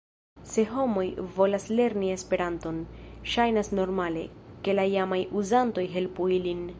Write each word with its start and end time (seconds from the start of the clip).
Se 0.51 0.63
homoj 0.75 1.03
volas 1.35 1.67
lerni 1.79 2.09
Esperanton, 2.15 2.79
ŝajnas 3.33 3.71
normale, 3.81 4.27
ke 4.67 4.77
la 4.79 4.87
jamaj 4.97 5.23
uzantoj 5.43 5.89
helpu 5.97 6.31
ilin. 6.39 6.69